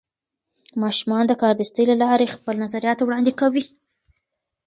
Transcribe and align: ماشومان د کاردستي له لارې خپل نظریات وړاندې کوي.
ماشومان 0.81 1.23
د 1.27 1.33
کاردستي 1.41 1.83
له 1.91 1.95
لارې 2.03 2.33
خپل 2.35 2.55
نظریات 2.63 2.99
وړاندې 3.01 3.31
کوي. 3.39 3.63